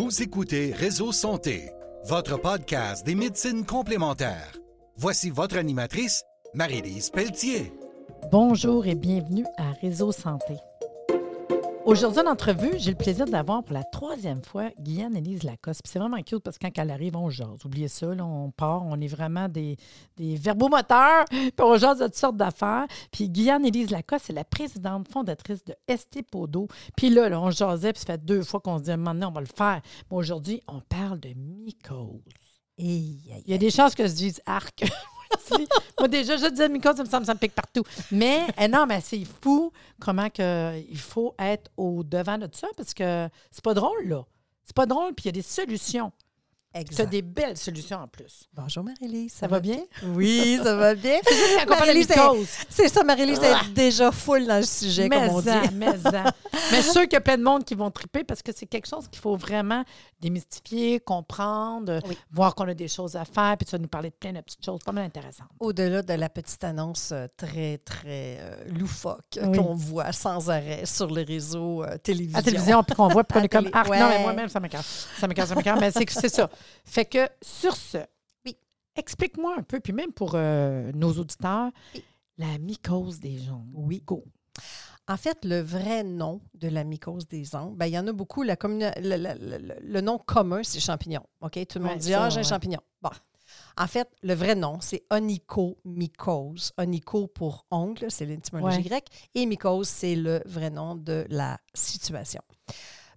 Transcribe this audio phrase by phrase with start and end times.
[0.00, 1.72] Vous écoutez Réseau Santé,
[2.06, 4.56] votre podcast des médecines complémentaires.
[4.96, 7.70] Voici votre animatrice, Marie-Lise Pelletier.
[8.32, 10.54] Bonjour et bienvenue à Réseau Santé.
[11.90, 15.82] Aujourd'hui, en entrevue, j'ai le plaisir d'avoir pour la troisième fois Guyane Élise Lacoste.
[15.82, 17.64] Puis C'est vraiment cute parce que quand elle arrive, on jase.
[17.64, 19.76] Oubliez ça, là, on part, on est vraiment des,
[20.16, 22.86] des verbomoteurs, puis on jase de toutes sortes d'affaires.
[23.10, 26.68] Puis Guyane Élise Lacoste, c'est la présidente fondatrice de ST Podo.
[26.96, 29.32] Puis là, là, on jasait, puis ça fait deux fois qu'on se dit, maintenant, on
[29.32, 29.80] va le faire.
[30.12, 32.22] Mais aujourd'hui, on parle de mycose.
[32.78, 33.18] Il
[33.48, 34.84] y a des chances que je dise arc.
[35.98, 37.82] Moi, déjà, je disais mycose, ça me semble, ça me pique partout.
[38.10, 42.58] Mais eh non, mais c'est fou comment que il faut être au devant de tout
[42.58, 44.24] ça parce que c'est pas drôle, là.
[44.64, 46.12] C'est pas drôle, puis il y a des solutions.
[46.94, 48.44] Tu as des belles solutions en plus.
[48.54, 49.32] Bonjour Marie-Lise.
[49.32, 49.80] Ça va bien?
[50.14, 51.18] Oui, ça va bien.
[51.66, 52.46] Parle de mycose.
[52.68, 53.62] C'est ça, Marie-Lise Ah.
[53.66, 55.48] est déjà full dans le sujet, Mais comme on dit.
[55.74, 55.88] mais.
[56.70, 58.52] Mais je suis sûre qu'il y a plein de monde qui vont triper parce que
[58.52, 59.84] c'est quelque chose qu'il faut vraiment
[60.20, 62.16] démystifier, comprendre, Oui.
[62.30, 64.40] voir qu'on a des choses à faire, puis tu vas nous parler de plein de
[64.40, 65.48] petites choses pas mal intéressantes.
[65.60, 69.56] Au-delà de la petite annonce euh, très, très euh, loufoque Oui.
[69.58, 72.38] qu'on voit sans arrêt sur les réseaux euh, télévision.
[72.38, 73.86] À la télévision, puis qu'on voit, puis on est comme arc.
[73.86, 74.08] Non, ouais.
[74.08, 74.86] mais moi-même, ça m'écarte.
[74.86, 75.80] Ça m'écarte, ça m'écarte.
[75.80, 76.50] Mais c'est que c'est ça.
[76.84, 77.98] Fait que sur ce,
[78.44, 78.56] Oui.
[78.96, 82.04] explique-moi un peu, puis même pour euh, nos auditeurs, Oui.
[82.38, 83.68] la mycose des jambes.
[83.74, 84.02] Oui.
[84.06, 84.24] Go.
[85.10, 88.12] En fait, le vrai nom de la mycose des ongles, ben, il y en a
[88.12, 88.42] beaucoup.
[88.44, 91.22] La le, le- le- le nom commun, c'est champignon.
[91.40, 91.58] OK?
[91.68, 92.48] Tout le monde Ouais, dit Ah, j'ai un ouais.
[92.48, 92.78] champignon.
[93.02, 93.10] Bon.
[93.76, 96.72] En fait, le vrai nom, c'est onychomycose.
[96.78, 98.82] Onycho pour ongle, c'est l'étymologie Ouais.
[98.84, 99.08] grecque.
[99.34, 102.42] Et mycose, c'est le vrai nom de la situation.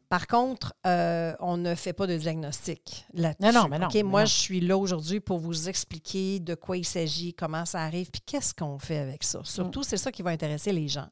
[0.09, 3.53] Par contre, euh, on ne fait pas de diagnostic là-dessus.
[3.53, 4.25] Non, non, mais non, mais Moi, non.
[4.27, 8.21] je suis là aujourd'hui pour vous expliquer de quoi il s'agit, comment ça arrive, puis
[8.25, 9.41] qu'est-ce qu'on fait avec ça?
[9.43, 9.83] Surtout, Mm.
[9.83, 11.07] c'est ça qui va intéresser les gens.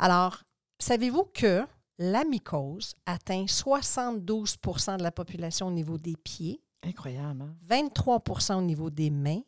[0.00, 0.42] Alors,
[0.78, 1.64] savez-vous que
[1.98, 7.42] la mycose atteint 72% de la population au niveau des pieds, Incroyable.
[7.42, 7.54] hein?
[7.68, 9.42] 23% au niveau des mains,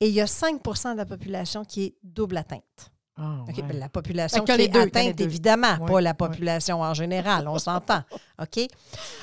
[0.00, 2.90] et il y a 5% de la population qui est double atteinte.
[3.16, 3.62] Ah, ouais.
[3.62, 6.14] Ben, la population qui est deux, atteinte, évidemment, Ouais, pas la ouais.
[6.16, 8.02] population en général, on s'entend.
[8.42, 8.66] OK?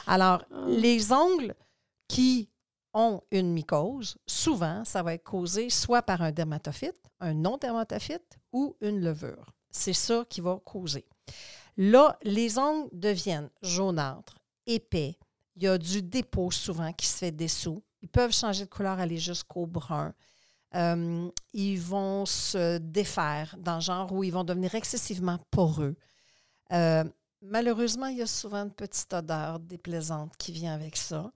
[0.07, 0.65] Alors, Ah.
[0.67, 1.53] les ongles
[2.07, 2.49] qui
[2.93, 8.75] ont une mycose, souvent, ça va être causé soit par un dermatophyte, un non-dermatophyte ou
[8.81, 9.53] une levure.
[9.71, 11.05] C'est ça qui va causer.
[11.77, 15.17] Là, les ongles deviennent jaunâtres, épais.
[15.55, 17.83] Il y a du dépôt souvent qui se fait dessous.
[18.01, 20.13] Ils peuvent changer de couleur, aller jusqu'au brun.
[20.75, 25.95] Euh, ils vont se défaire dans le genre où ils vont devenir excessivement poreux.
[26.71, 27.03] Euh,
[27.41, 31.31] malheureusement, il y a souvent une petite odeur déplaisante qui vient avec ça.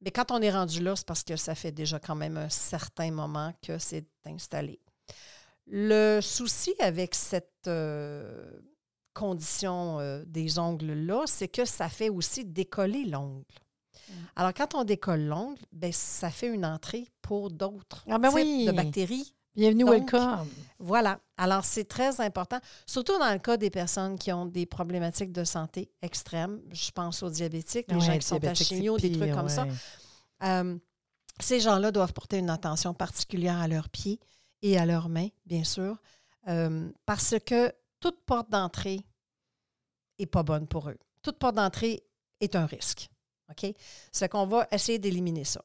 [0.00, 2.48] Mais quand on est rendu là, c'est parce que ça fait déjà quand même un
[2.48, 4.80] certain moment que c'est installé.
[5.70, 8.50] Le souci avec cette euh,
[9.14, 13.44] condition euh, des ongles-là, c'est que ça fait aussi décoller l'ongle.
[14.36, 18.36] Alors, quand on décolle l'ongle, ben, ça fait une entrée pour d'autres Ah, ben types
[18.36, 18.64] oui.
[18.66, 19.34] de bactéries.
[19.54, 20.46] Bienvenue, Donc, welcome.
[20.78, 21.20] Voilà.
[21.36, 25.44] Alors, c'est très important, surtout dans le cas des personnes qui ont des problématiques de
[25.44, 26.60] santé extrêmes.
[26.70, 29.66] Je pense aux diabétiques, les Ouais, gens qui sont à chimio, des trucs comme ça.
[30.44, 30.78] Euh,
[31.40, 34.20] ces gens-là doivent porter une attention particulière à leurs pieds
[34.62, 35.96] et à leurs mains, bien sûr,
[36.48, 39.00] euh, parce que toute porte d'entrée
[40.18, 40.98] n'est pas bonne pour eux.
[41.22, 42.02] Toute porte d'entrée
[42.40, 43.08] est un risque.
[43.50, 43.72] OK?
[44.12, 45.62] C'est qu'on va essayer d'éliminer ça.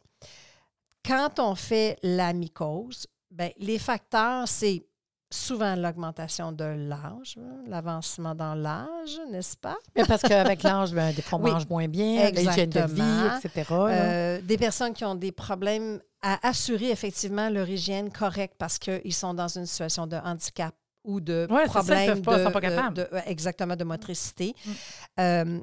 [1.05, 4.85] Quand on fait la mycose, ben, les facteurs, c'est
[5.33, 9.77] souvent l'augmentation de l'âge, hein, l'avancement dans l'âge, n'est-ce pas?
[9.95, 13.37] Mais parce qu'avec l'âge, ben, des fois, on Oui, mange moins bien, l'hygiène de vie,
[13.43, 13.67] etc.
[13.71, 19.13] Euh, des personnes qui ont des problèmes à assurer effectivement leur hygiène correcte parce qu'ils
[19.13, 20.73] sont dans une situation de handicap
[21.03, 22.95] ou de Ouais, ça, problème peuvent pas, de, pas capables.
[22.95, 24.55] de- exactement de motricité.
[24.65, 24.71] Mm.
[25.19, 25.59] Euh,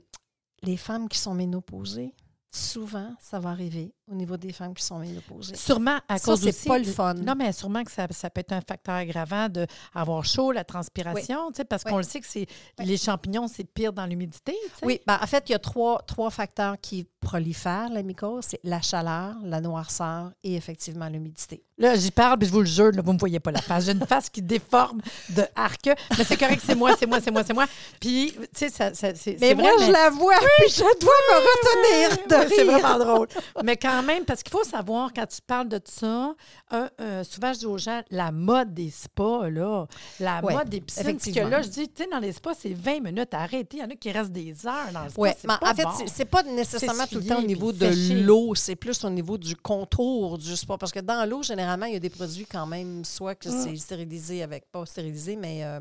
[0.63, 2.13] les femmes qui sont ménopausées,
[2.53, 5.55] souvent, ça va arriver au niveau des femmes qui sont ménopausées.
[5.55, 7.15] Sûrement à Ça, cause c'est pas le fun.
[7.15, 11.51] Non, mais sûrement que ça, ça peut être un facteur aggravant d'avoir chaud, la transpiration,
[11.53, 11.93] tu sais, parce Oui.
[11.93, 12.47] qu'on le sait que c'est
[12.79, 12.87] Oui.
[12.87, 14.55] les champignons, c'est pire dans l'humidité.
[14.83, 18.45] Oui, ben, en fait, il y a trois, trois facteurs qui prolifèrent la mycose.
[18.49, 21.63] C'est la chaleur, la noirceur et effectivement l'humidité.
[21.79, 23.63] Là, j'y parle, puis je vous le jure, là, vous ne me voyez pas la
[23.63, 23.85] face.
[23.87, 25.89] J'ai une face qui déforme de arc.
[26.19, 27.67] Mais c'est correct, c'est moi, c'est moi, c'est moi, c'est moi.
[28.01, 30.81] Puis, tu sais, ça, ça- c'est Mais c'est moi, vrai, je la vois, puis je
[30.81, 32.79] dois me retenir de Ouais, C'est rire.
[32.79, 33.29] vraiment drôle.
[33.65, 36.35] Mais quand quand même, parce qu'il faut savoir, quand tu parles de ça,
[36.71, 36.89] un-
[37.25, 39.87] souvent, je dis aux gens, la mode des spas, là,
[40.19, 42.53] la Ouais, mode des piscines, parce que là, je dis, tu sais, dans les spas,
[42.59, 43.79] c'est 20 minutes, arrêtez.
[43.79, 45.21] Il y en a qui restent des heures dans le spa.
[45.21, 45.91] Oui, c'est mais pas en fait, bon.
[46.07, 49.57] c'est- pas nécessairement tout le temps au niveau de l'eau, c'est plus au niveau du
[49.57, 50.79] contour du sport.
[50.79, 53.65] Parce que dans l'eau, généralement, il y a des produits quand même, soit que Mm.
[53.65, 55.81] c'est stérilisé avec, pas stérilisé, mais, euh,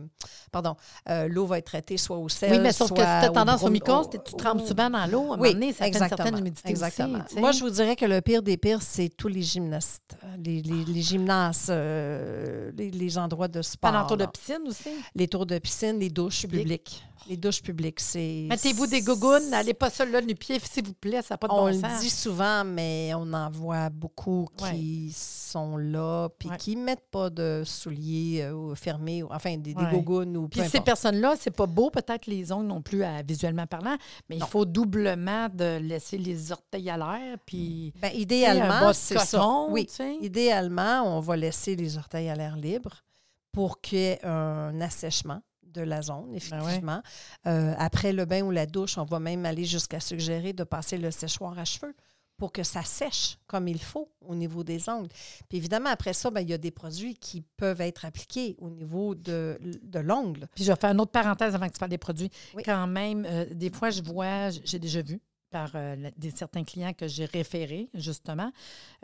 [0.52, 0.76] pardon,
[1.10, 3.30] euh, l'eau va être traitée soit au sel, Oui, mais sauf que si tu as
[3.30, 5.20] tendance au brum- mycose, au- tu trempes souvent dans l'eau.
[5.20, 7.20] À un moment Oui, donné, ça fait une certaine humidité exactement.
[7.26, 7.40] aussi.
[7.40, 10.86] Moi, je vous dirais que le pire des pires, c'est tous les gymnastes, les, les,
[10.86, 13.92] les gymnases, euh, les, les endroits de sport.
[13.92, 14.90] Pendant le tour de piscine aussi?
[15.16, 16.62] Les tours de piscine, les douches Public.
[16.64, 17.04] publiques.
[17.28, 18.46] Les douches publiques, c'est...
[18.50, 21.48] Mettez-vous des gougounes, n'allez pas seul là, les pieds, s'il vous plaît, ça n'a pas
[21.50, 22.00] de On bon le sens.
[22.00, 24.72] dit souvent, mais on en voit beaucoup Ouais.
[24.72, 26.58] qui sont là, puis Ouais.
[26.58, 29.92] qui ne mettent pas de souliers euh, fermés, enfin des, des Ouais.
[29.92, 33.68] gougounes ou Puis ces personnes-là, c'est pas beau, peut-être les ongles non plus à, visuellement
[33.68, 33.98] parlant,
[34.30, 34.46] mais Non.
[34.46, 39.66] il faut doublement de laisser les orteils à l'air, puis Ben, idéalement, c'est ça.
[39.70, 39.88] Oui.
[40.22, 43.04] Idéalement, on va laisser les orteils à l'air libre
[43.52, 47.02] pour qu'il y ait un assèchement de la zone, effectivement.
[47.48, 50.98] Euh, après le bain ou la douche, on va même aller jusqu'à suggérer de passer
[50.98, 51.96] le séchoir à cheveux
[52.38, 55.10] pour que ça sèche comme il faut au niveau des ongles.
[55.50, 58.70] Puis évidemment, après ça, ben, il y a des produits qui peuvent être appliqués au
[58.70, 60.48] niveau de, de l'ongle.
[60.56, 62.32] Puis je vais faire une autre parenthèse avant que tu parles des produits.
[62.56, 62.64] Oui.
[62.64, 65.20] Quand même, euh, des fois, je vois, j'ai déjà vu
[65.52, 68.52] par euh, des certains clients que j'ai référés, justement,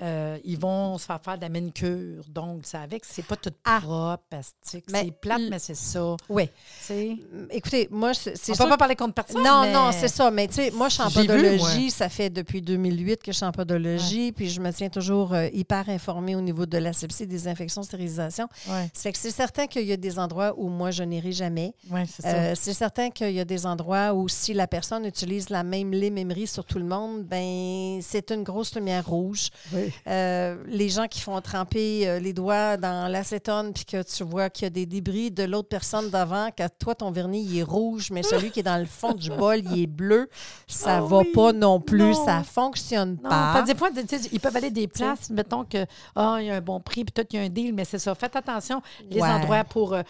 [0.02, 2.24] euh, ils vont se faire faire de la manicure.
[2.30, 3.80] Donc, ça avec, c'est pas tout Ah.
[3.82, 4.86] propre, plastique.
[4.88, 6.16] C'est plate, mais c'est ça.
[6.30, 6.48] Oui.
[6.48, 6.52] Tu
[6.82, 7.18] sais?
[7.52, 9.44] Écoutez, moi, c'est c'est On peut pas parler contre personne.
[9.44, 10.30] Non, mais- non, c'est ça.
[10.32, 11.90] Mais tu sais, moi, je suis en podologie.
[11.92, 14.32] Ça fait depuis 2008 que je suis en podologie.
[14.32, 18.48] Puis je me tiens toujours euh, hyper informée au niveau de l'asepsie, des infections, stérilisation.
[18.68, 21.74] Ouais, fait que c'est certain qu'il y a des endroits où moi, je n'irai jamais.
[21.90, 22.28] ouais, c'est ça.
[22.36, 25.92] Euh, c'est certain qu'il y a des endroits où si la personne utilise la même
[25.92, 26.10] lait
[26.46, 29.50] sur tout le monde, ben c'est une grosse lumière rouge.
[29.74, 29.92] Oui.
[30.08, 34.50] Euh, les gens qui font tremper euh, les doigts dans l'acétone puis que tu vois
[34.50, 37.64] qu'il y a des débris de l'autre personne d'avant, que toi, ton vernis, il est
[37.64, 40.30] rouge, mais celui qui est dans le fond du bol, il est bleu,
[40.68, 41.32] ça Ah va oui.
[41.34, 42.26] pas non plus, Non.
[42.26, 43.62] ça fonctionne Non, pas.
[43.64, 43.90] des fois,
[44.32, 45.86] ils peuvent aller des places, mettons que
[46.16, 47.86] ah, il y a un bon prix, puis peut-être il y a un deal, mais
[47.86, 48.14] c'est ça.
[48.16, 49.28] Faites attention, les Ouais.
[49.30, 49.94] endroits pour.
[49.94, 50.02] euh,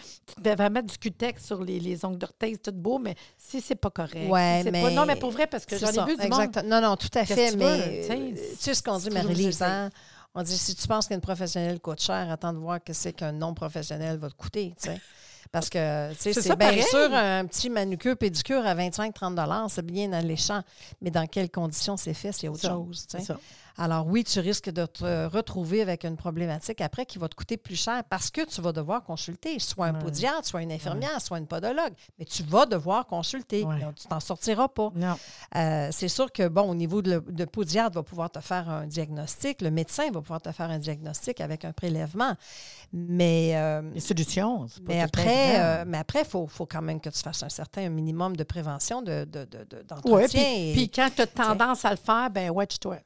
[0.43, 3.61] tu vas mettre du cutex sur les, les ongles d'orteil, c'est tout beau, mais si
[3.61, 4.29] c'est pas correct.
[4.29, 6.41] Ouais, si mais pas- non, mais pour vrai, parce que j'en ai vu du monde.
[6.41, 6.65] exact.
[6.65, 9.09] Non, non, tout à fait, mais veux, tu sais, euh, tu sais ce qu'on dit,
[9.09, 9.89] Marie-Lise, hein?
[10.33, 13.31] On dit, si tu penses qu'une professionnelle coûte cher, attends de voir que c'est qu'un
[13.31, 14.73] non-professionnel va te coûter.
[15.51, 20.11] Parce que, tu sais, C'est bien sûr un petit manucure, pédicure à 25-30 c'est bien
[20.13, 20.61] alléchant.
[21.01, 23.37] Mais dans quelles conditions c'est fait, c'est autre Ça, chose, ça.
[23.77, 27.57] Alors oui, tu risques de te retrouver avec une problématique après qui va te coûter
[27.57, 29.99] plus cher parce que tu vas devoir consulter soit un Ouais.
[29.99, 31.91] podiatre, soit une infirmière, soit une podologue.
[32.17, 33.63] Mais tu vas devoir consulter.
[33.65, 33.81] Ouais.
[33.81, 34.93] Donc, tu t'en sortiras pas.
[35.57, 38.69] Euh, c'est sûr que, bon, au niveau de, le, de podiatre, va pouvoir te faire
[38.69, 39.61] un diagnostic.
[39.61, 42.35] Le médecin va pouvoir te faire un diagnostic avec un prélèvement.
[42.93, 44.67] Mais, euh, Les solutions.
[44.87, 47.89] mais après, euh, mais après, il faut, faut quand même que tu fasses un certain
[47.89, 50.27] minimum de prévention, de, de, de- de- Oui, d'entretien.
[50.43, 52.97] puis, et- puis quand tu as tendance à le faire, ben watch-toi.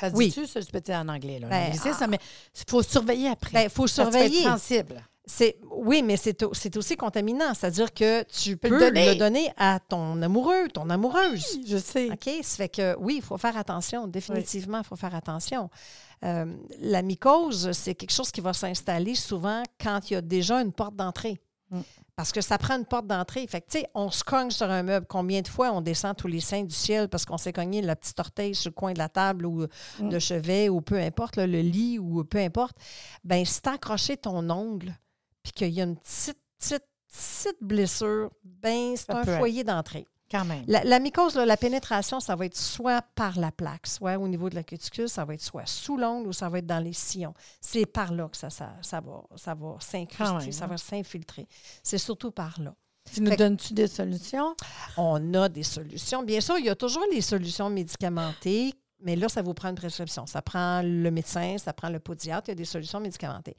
[0.00, 0.28] Ça se Oui.
[0.28, 1.48] dit-tu, ça, je peux dire en anglais, là?
[1.48, 2.18] Ben, C'est ça, mais
[2.56, 3.52] il faut surveiller après.
[3.52, 4.42] Ben, faut vas être surveiller.
[4.42, 5.02] sensible.
[5.30, 7.52] C'est, oui, mais c'est, c'est aussi contaminant.
[7.52, 9.52] C'est-à-dire que tu peux, le le, donner.
[9.58, 11.58] à ton amoureux, ton amoureuse.
[11.66, 12.10] Je sais.
[12.10, 12.30] OK?
[12.42, 14.06] Ça fait que oui, il faut faire attention.
[14.06, 15.68] Définitivement, il faut faire attention.
[16.24, 16.46] Euh,
[16.80, 20.72] la mycose, c'est quelque chose qui va s'installer souvent quand il y a déjà une
[20.72, 21.38] porte d'entrée.
[21.70, 21.80] Mm.
[22.16, 23.46] Parce que ça prend une porte d'entrée.
[23.46, 25.06] Fait que, tu sais, on se cogne sur un meuble.
[25.08, 27.94] Combien de fois on descend tous les seins du ciel parce qu'on s'est cogné la
[27.94, 29.66] petite orteil sur le coin de la table ou
[30.00, 30.08] Mm.
[30.08, 32.76] de chevet ou peu importe, là, le lit ou peu importe.
[33.24, 34.96] Ben si tu accroché ton ongle
[35.42, 40.06] puis qu'il y a une petite, petite, petite blessure, ben c'est un foyer d'entrée.
[40.30, 40.64] Quand même.
[40.66, 44.28] La, la mycose, là, la pénétration, ça va être soit par la plaque, soit au
[44.28, 46.82] niveau de la cuticule, ça va être soit sous l'ongle ou ça va être dans
[46.82, 47.34] les sillons.
[47.60, 50.68] C'est par là que ça, ça, ça va, ça va Quand s'incruster, ça hein.
[50.68, 51.46] va s'infiltrer.
[51.82, 52.74] C'est surtout par là.
[53.12, 54.54] Tu nous donnes-tu des solutions?
[54.98, 56.22] On a des solutions.
[56.22, 59.76] Bien sûr, il y a toujours les solutions médicamentées, mais là, ça vous prend une
[59.76, 60.26] prescription.
[60.26, 63.56] Ça prend le médecin, ça prend le podiatre, il y a des solutions médicamentées.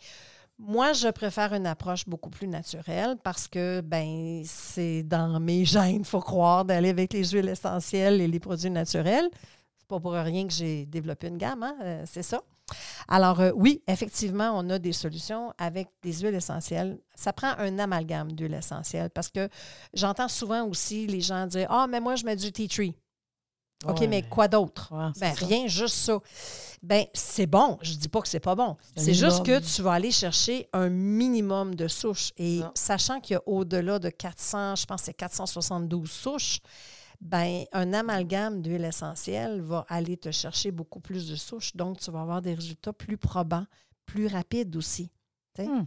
[0.62, 6.04] Moi, je préfère une approche beaucoup plus naturelle parce que ben c'est dans mes gènes,
[6.04, 9.30] faut croire, d'aller avec les huiles essentielles et les produits naturels.
[9.78, 12.42] C'est pas pour rien que j'ai développé une gamme, hein, euh, c'est ça.
[13.08, 17.00] Alors euh, oui, effectivement, on a des solutions avec des huiles essentielles.
[17.16, 19.48] Ça prend un amalgame d'huiles essentielles parce que
[19.94, 22.96] j'entends souvent aussi les gens dire Ah, mais moi, je mets du tea tree.
[23.86, 24.90] OK, Ouais, mais quoi d'autre?
[24.92, 26.20] Ouais, Ben, rien, juste ça.
[26.84, 27.78] Ben, c'est bon.
[27.82, 28.76] Je dis pas que c'est pas bon.
[28.98, 32.32] C'est juste que tu vas aller chercher un minimum de souches.
[32.38, 32.72] Et Non.
[32.76, 36.60] sachant qu'il y a au-delà de 400, je pense que c'est 472 souches,
[37.22, 41.76] ben un amalgame d'huile essentielle va aller te chercher beaucoup plus de souches.
[41.76, 43.66] Donc, tu vas avoir des résultats plus probants,
[44.06, 45.10] plus rapides aussi.
[45.58, 45.84] Hmm.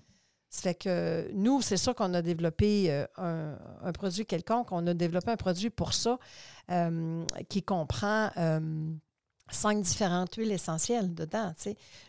[0.53, 4.71] Ça fait que nous, c'est sûr qu'on a développé euh, un, produit quelconque.
[4.71, 6.19] On a développé un produit pour ça
[6.71, 8.61] euh, qui comprend euh,
[9.51, 11.55] cinq différentes huiles essentielles dedans.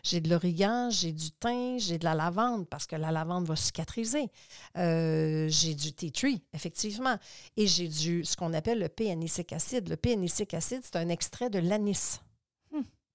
[0.02, 3.56] J'ai de l'origan, j'ai du thym, j'ai de la lavande parce que la lavande va
[3.56, 4.28] cicatriser.
[4.74, 7.16] J'ai du tea tree, effectivement.
[7.56, 9.88] Et j'ai du ce qu'on appelle le P-anisic acide.
[9.88, 12.20] Le P-anisic acide, c'est un extrait de l'anis.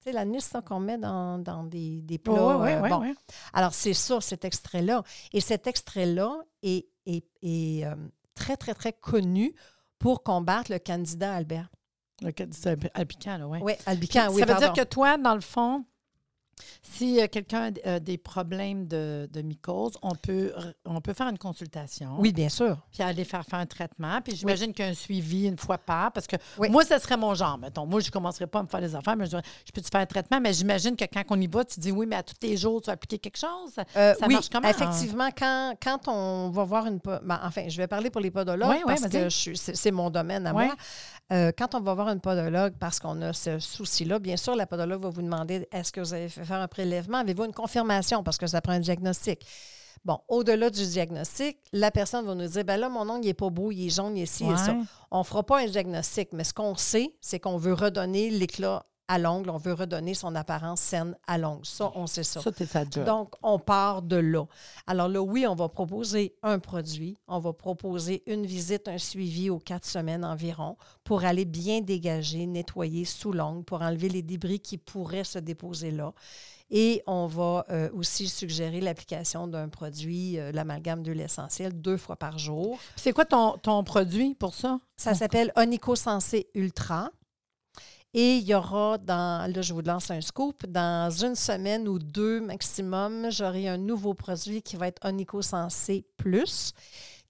[0.02, 2.56] Tu sais, l'anis qu'on met dans, dans des, des Oui, plats.
[2.58, 2.88] oui, euh, oui.
[2.88, 3.14] bon.
[3.52, 5.02] Alors, c'est ça, cet extrait-là.
[5.32, 7.94] Et cet extrait-là est, est- est, euh,
[8.34, 9.54] très, très, très connu
[9.98, 11.68] pour combattre le candida albert.
[12.52, 13.58] C'est alpican, là, oui.
[13.62, 14.72] Oui, albican, oui, ça veut pardon.
[14.72, 15.84] dire que toi, dans le fond,
[16.82, 20.52] si euh, quelqu'un a euh, des problèmes de, de mycose, on peut,
[20.84, 22.16] on peut faire une consultation.
[22.18, 22.78] Oui, bien sûr.
[22.92, 24.20] Puis aller faire, faire un traitement.
[24.22, 26.12] Puis j'imagine qu'il y a un suivi une fois par.
[26.12, 26.68] Parce que Oui.
[26.70, 27.58] moi, ça serait mon genre.
[27.58, 29.72] Mettons, moi, je ne commencerais pas à me faire des affaires, mais je dirais, je
[29.72, 30.40] peux-tu faire un traitement?
[30.40, 32.80] Mais j'imagine que quand on y va, tu dis oui, mais à tous les jours,
[32.80, 33.74] tu vas appliquer quelque chose?
[33.96, 34.68] Euh, Ça oui, marche comment?
[34.68, 36.98] effectivement, quand, quand on va voir une...
[36.98, 40.46] ben, enfin, je vais parler pour les podologues Oui, oui, parce que c'est mon domaine
[40.46, 40.64] à Oui.
[40.64, 40.74] moi.
[41.32, 44.66] Euh, quand on va voir une podologue parce qu'on a ce souci-là, bien sûr, la
[44.66, 47.18] podologue va vous demander est-ce que vous avez fait faire un prélèvement?
[47.18, 48.22] Avez-vous une confirmation?
[48.22, 49.46] Parce que ça prend un diagnostic.
[50.04, 53.50] Bon, au-delà du diagnostic, la personne va nous dire ben là, mon ongle, n'est pas
[53.50, 54.74] beau, il est jaune, il est ci et ça.
[55.10, 58.86] On ne fera pas un diagnostic, mais ce qu'on sait, c'est qu'on veut redonner l'éclat
[59.10, 61.66] à l'ongle, on veut redonner son apparence saine à l'ongle.
[61.66, 62.40] Ça, on sait ça.
[62.40, 62.84] Ça.
[62.84, 64.44] Donc, on part de là.
[64.86, 69.50] Alors là, oui, on va proposer un produit, on va proposer une visite, un suivi
[69.50, 74.60] aux quatre semaines environ pour aller bien dégager, nettoyer sous l'ongle, pour enlever les débris
[74.60, 76.12] qui pourraient se déposer là.
[76.70, 82.14] Et on va euh, aussi suggérer l'application d'un produit, euh, l'amalgame d'huile essentielle, deux fois
[82.14, 82.78] par jour.
[82.94, 84.78] C'est quoi ton, ton produit pour ça?
[84.96, 87.10] Ça s'appelle Onico Sensé Ultra.
[88.12, 91.98] Et il y aura dans, là je vous lance un scoop, dans une semaine ou
[92.00, 96.72] deux maximum, j'aurai un nouveau produit qui va être Onico Sensé Plus,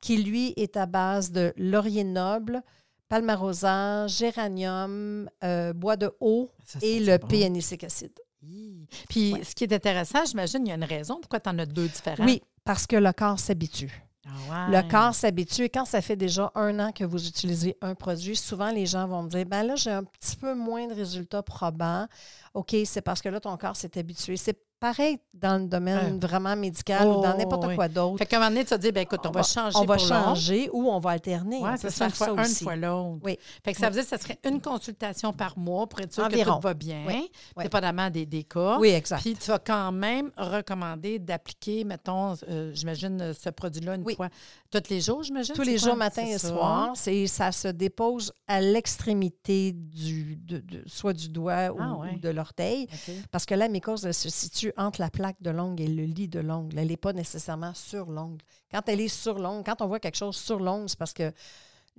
[0.00, 2.62] qui lui est à base de laurier noble,
[3.10, 7.26] palmarosa, géranium, euh, bois de haut Ça, et le bon.
[7.26, 8.18] P-anisic acide.
[8.42, 8.87] Hi.
[9.10, 9.44] Puis Ouais.
[9.44, 11.88] ce qui est intéressant, j'imagine, il y a une raison pourquoi tu en as deux
[11.88, 12.25] différents.
[12.25, 14.02] Oui, parce que le corps s'habitue.
[14.30, 14.82] Ah ouais.
[14.82, 15.64] Le corps s'habitue.
[15.64, 19.06] Et quand ça fait déjà un an que vous utilisez un produit, souvent les gens
[19.06, 22.06] vont me dire ben là, j'ai un petit peu moins de résultats probants.
[22.54, 24.37] OK, c'est parce que là, ton corps s'est habitué.
[24.37, 27.75] C'est pareil dans le domaine vraiment médical ou dans Oh, n'importe oui.
[27.76, 28.16] quoi d'autre.
[28.16, 29.97] Fait qu'à un moment donné, tu vas dire, ben écoute, on, va changer on va
[29.97, 31.59] pour changer ou on va alterner.
[31.61, 33.21] Ouais, c'est ça, une fois ça un, une fois l'autre.
[33.23, 33.38] Oui.
[33.62, 36.25] Fait que ça veut dire que ça serait une consultation par mois pour être sûr
[36.25, 36.52] Environ.
[36.52, 37.30] que tout va bien, Oui.
[37.59, 38.78] Dépendamment des, des cas.
[38.80, 39.21] Oui, exact.
[39.21, 44.16] Puis tu vas quand même recommander d'appliquer, mettons, euh, j'imagine, ce produit-là une Oui.
[44.16, 44.30] fois
[44.70, 45.54] tous les jours, j'imagine?
[45.54, 45.88] Tous les quoi?
[45.88, 46.48] jours, matin et ça.
[46.48, 46.92] soir.
[46.96, 52.14] Ça se dépose à l'extrémité du, de- de- soit du doigt ou, Ah ouais.
[52.14, 52.86] ou de l'orteil.
[53.30, 56.28] Parce que la mycose, elle se situe entre la plaque de l'ongle et le lit
[56.28, 56.78] de l'ongle.
[56.78, 58.42] Elle n'est pas nécessairement sur l'ongle.
[58.70, 61.32] Quand elle est sur l'ongle, quand on voit quelque chose sur l'ongle, c'est parce que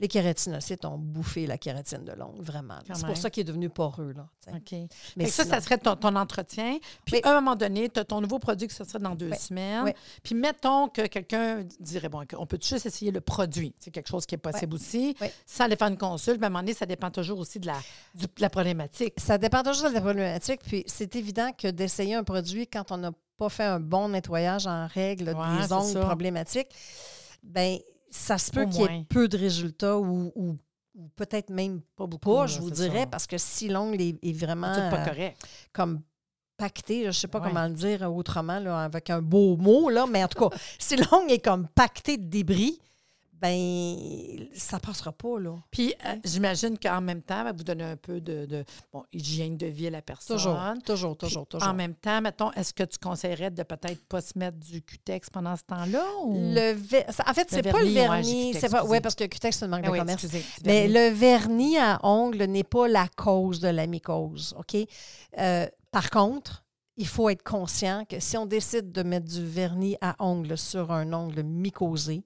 [0.01, 2.79] les kératinocytes ont bouffé la kératine de l'ongle, vraiment.
[2.91, 4.13] C'est pour ça qu'il est devenu poreux.
[4.13, 4.27] Là.
[4.51, 4.75] OK.
[5.15, 6.79] Mais ça, sinon- ça serait ton, ton entretien.
[7.05, 7.22] Puis, Oui.
[7.24, 9.38] à un moment donné, tu as ton nouveau produit que ce serait dans deux Oui.
[9.38, 9.84] semaines.
[9.86, 9.91] Oui.
[10.24, 13.75] Puis, mettons que quelqu'un dirait, bon, on peut juste essayer le produit?
[13.79, 15.15] C'est quelque chose qui est possible aussi.
[15.46, 17.67] Sans aller faire une consulte, mais à un moment donné, ça dépend toujours aussi de
[17.67, 17.77] la,
[18.15, 19.13] de la problématique.
[19.20, 20.62] Ça dépend toujours de la problématique.
[20.65, 24.65] Puis c'est évident que d'essayer un produit quand on n'a pas fait un bon nettoyage
[24.65, 26.70] en règle Ouais, des ongles problématiques,
[27.43, 27.77] ben
[28.12, 30.58] ça se peut qu'il y ait peu de résultats ou, ou-
[30.96, 32.36] ou peut-être même Pas beaucoup.
[32.36, 33.08] pas, je vous dirais, ça.
[33.08, 35.38] parce que si l'ongle est, est vraiment pas euh, correct.
[35.74, 36.01] comme
[36.58, 37.48] pacté, je ne sais pas Ouais.
[37.48, 40.96] comment le dire autrement, là, avec un beau mot, là, mais en tout cas, si
[40.98, 42.80] l'ongle est comme pacté de débris,
[43.41, 45.55] ben ça passera pas, là.
[45.71, 49.57] Puis, euh, j'imagine qu'en même temps, va vous donner un peu de, de, bon, hygiène
[49.57, 50.38] de vie à la personne.
[50.38, 51.67] Toujours, toujours, Puis, toujours, toujours.
[51.67, 55.29] En même temps, mettons, est-ce que tu conseillerais de peut-être pas se mettre du cutex
[55.29, 56.05] pendant ce temps-là?
[56.25, 56.33] Ou...
[56.53, 59.65] Le ver- En fait, c'est pas le vernis, c'est pas, ouais, parce que Cutex, c'est
[59.65, 60.24] une marque Ah de oui, commerce.
[60.24, 60.93] excusez, Mais vernis.
[60.93, 64.77] le vernis à ongles n'est pas la cause de la mycose, OK?
[65.38, 66.63] Euh, par contre,
[66.98, 70.91] il faut être conscient que si on décide de mettre du vernis à ongles sur
[70.91, 72.24] un ongle mycosé,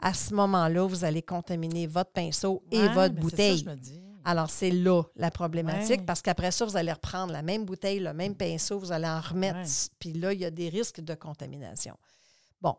[0.00, 3.58] à ce moment-là, vous allez contaminer votre pinceau et Ouais, votre ben, ça, bouteille.
[3.58, 4.00] je me dis.
[4.24, 6.04] Alors, c'est là la problématique Ouais.
[6.06, 9.20] parce qu'après ça, vous allez reprendre la même bouteille, le même pinceau, vous allez en
[9.20, 9.58] remettre.
[9.98, 11.96] Puis là, il y a des risques de contamination.
[12.60, 12.76] Bon,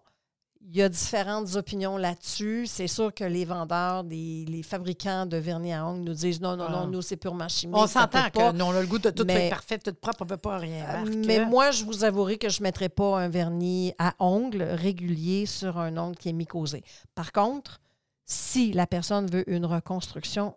[0.61, 2.67] il y a différentes opinions là-dessus.
[2.67, 6.65] C'est sûr que les vendeurs, les fabricants de vernis à ongles nous disent non, non,
[6.67, 6.71] Ah.
[6.71, 7.77] non, nous, c'est purement chimique.
[7.77, 10.25] On s'entend que nous, on a le goût de tout Mais- parfait, tout propre, on
[10.25, 10.85] ne veut pas rien.
[10.85, 11.15] Euh, Marc.
[11.25, 15.45] Mais moi, je vous avouerai que je ne mettrai pas un vernis à ongles régulier
[15.45, 16.83] sur un ongle qui est mycosé.
[17.15, 17.79] Par contre,
[18.25, 20.55] si la personne veut une reconstruction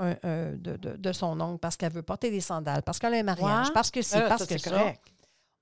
[0.00, 3.14] un- un- de, de- de son ongle parce qu'elle veut porter des sandales, parce qu'elle
[3.14, 3.72] a un mariage, Ouais.
[3.74, 4.76] parce que c'est, Ah, parce ça, que c'est ça.
[4.76, 5.13] correct.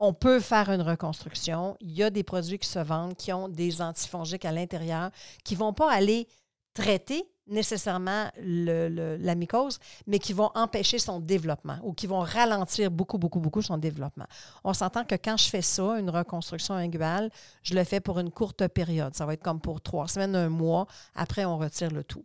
[0.04, 1.76] On peut faire une reconstruction.
[1.80, 5.11] Il y a des produits qui se vendent qui ont des antifongiques à l'intérieur
[5.44, 6.26] qui ne vont pas aller
[6.75, 9.78] traiter nécessairement le- le- la mycose,
[10.09, 14.26] mais qui vont empêcher son développement ou qui vont ralentir beaucoup, beaucoup, beaucoup son développement.
[14.64, 17.30] On s'entend que quand je fais ça, une reconstruction inguale,
[17.62, 19.14] je le fais pour une courte période.
[19.14, 20.87] Ça va être comme pour trois semaines, un mois.
[21.14, 22.25] Après, on retire le tout.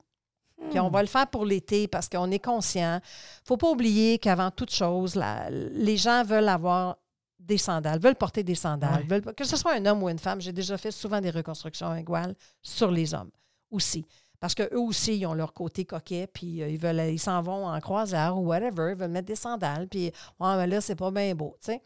[0.72, 0.84] Puis Hmm.
[0.86, 3.02] on va le faire pour l'été parce qu'on est conscient.
[3.44, 6.98] faut pas oublier qu'avant toute chose, la- les gens veulent avoir
[7.40, 9.02] des sandales, veulent porter des sandales.
[9.04, 9.20] Ouais.
[9.20, 11.96] veulent- que ce soit un homme ou une femme, j'ai déjà fait souvent des reconstructions
[11.96, 13.32] iguales sur les hommes
[13.72, 14.06] aussi.
[14.40, 17.66] Parce qu'eux aussi, ils ont leur côté coquet, puis euh, ils veulent, ils s'en vont
[17.68, 21.10] en croisière ou whatever, ils veulent mettre des sandales, puis ouais, mais là, c'est pas
[21.12, 21.82] bien beau, tu sais.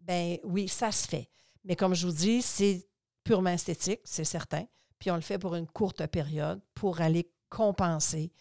[0.00, 1.28] Ben oui, ça se fait.
[1.64, 2.86] Mais comme je vous dis, c'est
[3.24, 4.64] purement esthétique, c'est certain.
[4.98, 8.32] Puis on le fait pour une courte période pour aller compenser,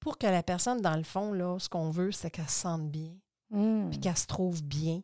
[0.00, 2.90] pour que la personne, dans le fond, là, ce qu'on veut, c'est qu'elle se sente
[2.90, 3.14] bien,
[3.50, 3.88] Hmm.
[3.90, 5.00] puis qu'elle se trouve bien,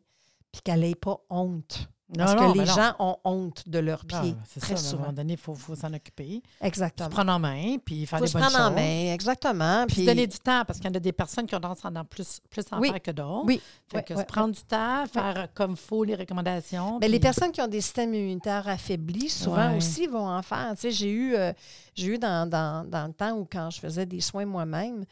[0.51, 1.87] puis qu'elle n'ait pas honte.
[2.13, 2.73] Non, Parce non, que les non.
[2.75, 5.01] gens ont honte de leurs pieds, c'est très ça, à un souvent.
[5.03, 6.41] moment donné, il faut, faut s'en occuper.
[6.59, 7.07] Se Exactement.
[7.07, 8.75] prendre en main, puis faire faut se bonnes prendre en choses.
[8.75, 9.85] main, exactement.
[9.87, 11.85] Puis Puis, donner du temps, parce qu'il y en a des personnes qui ont tendance
[11.85, 12.89] à en plus, plus en Oui.
[12.89, 13.45] faire que d'autres.
[13.45, 13.61] Oui.
[13.87, 16.97] Fait que se prendre du temps, faire comme faut les recommandations.
[16.99, 20.71] Mais les personnes qui ont des systèmes immunitaires affaiblis, souvent aussi vont en faire.
[20.75, 21.53] Tu sais, j'ai eu, euh,
[21.95, 25.05] j'ai eu dans, dans- dans le temps où quand je faisais des soins moi-même,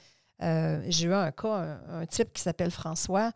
[0.43, 3.31] euh, j'ai eu un cas, un, un type qui s'appelle François.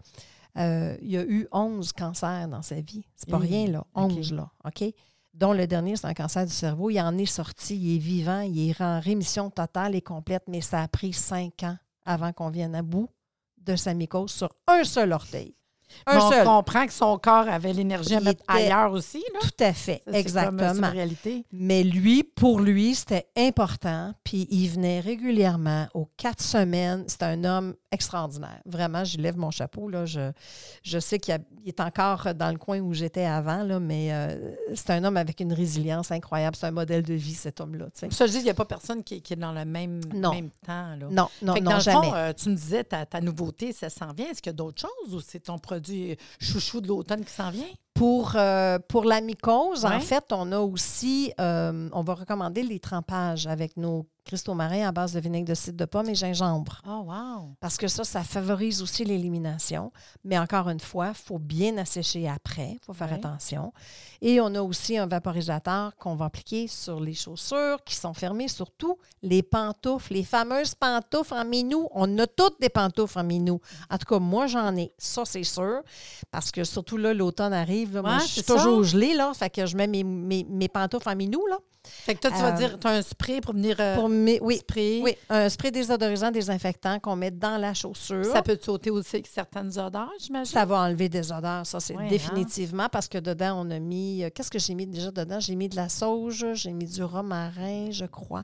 [0.58, 3.06] Euh, il a eu 11 cancers dans sa vie.
[3.16, 3.86] C'est pas Hi, rien, là.
[3.96, 4.12] OK.
[4.12, 4.52] 11, là.
[4.66, 4.84] OK?
[5.34, 6.92] Dont le dernier, c'est un cancer du cerveau.
[6.92, 10.62] Il en est sorti, il est vivant, il est en rémission totale et complète, mais
[10.62, 13.10] ça a pris cinq ans avant qu'on vienne à bout
[13.58, 15.56] de sa mycose sur un seul orteil.
[16.08, 19.24] Un Mais on comprend que son corps avait l'énergie à Il mettre était- ailleurs aussi.
[19.34, 19.40] Là.
[19.42, 20.90] Tout à fait, Ça, c'est comme, euh, exactement.
[20.92, 21.46] réalité.
[21.52, 24.14] Mais lui, pour lui, c'était important.
[24.24, 27.04] Puis il venait régulièrement aux quatre semaines.
[27.08, 28.60] C'est un homme extraordinaire.
[28.66, 29.88] Vraiment, je lève mon chapeau.
[29.88, 30.06] Là.
[30.06, 30.32] Je,
[30.82, 33.80] je sais qu'il y a- il est encore dans le coin où j'étais avant, là,
[33.80, 36.56] mais euh, c'est un homme avec une résilience incroyable.
[36.56, 37.86] C'est un modèle de vie, cet homme-là.
[37.94, 38.08] tu sais.
[38.12, 40.34] Ça, je dis, il n'y a pas personne qui, qui est dans le même, Non.
[40.34, 40.96] même temps.
[41.00, 41.08] Là.
[41.12, 42.08] Non, non, Fait que non, dans le jamais.
[42.08, 44.26] fond, euh, tu me disais, ta, ta nouveauté, ça s'en vient.
[44.30, 45.83] Est-ce qu'il y a d'autres choses ou c'est ton produit
[46.40, 47.66] chouchou de l'automne qui s'en vient?
[47.94, 49.94] Pour, euh, pour la mycose, Ouais.
[49.96, 54.88] en fait, on a aussi, euh, on va recommander les trempages avec nos cristaux marins
[54.88, 56.82] à base de vinaigre de cidre de pomme et gingembre.
[56.88, 57.56] Oh, wow!
[57.60, 59.92] Parce que ça, ça favorise aussi l'élimination.
[60.24, 62.72] Mais encore une fois, il faut bien assécher après.
[62.74, 63.74] Il faut faire attention.
[64.22, 68.48] Et on a aussi un vaporisateur qu'on va appliquer sur les chaussures qui sont fermées,
[68.48, 71.90] surtout les pantoufles, les fameuses pantoufles en minou.
[71.92, 73.60] On a toutes des pantoufles en minou.
[73.90, 74.94] En tout cas, moi, j'en ai.
[74.98, 75.82] Ça, c'est sûr.
[76.32, 77.96] Parce que surtout là, l'automne arrive.
[77.96, 78.02] là.
[78.02, 78.56] moi, je suis ça.
[78.56, 79.34] toujours gelée, là.
[79.34, 81.58] Fait que je mets mes, mes, mes pantoufles en minou, là.
[81.86, 84.08] Fait que toi, tu vas Euh, dire, tu as un spray pour venir euh, Pour
[84.10, 85.02] mes, oui, sprayer.
[85.04, 88.26] oui, un spray désodorisant désinfectant qu'on met dans la chaussure.
[88.26, 90.54] Ça peut sauter aussi certaines odeurs, j'imagine?
[90.54, 92.10] Ça va enlever des odeurs, ça, c'est Ouais, hein?
[92.10, 94.24] définitivement parce que dedans, on a mis.
[94.24, 95.40] euh, Qu'est-ce que j'ai mis déjà dedans?
[95.40, 98.44] J'ai mis de la sauge, j'ai mis du romarin, je crois,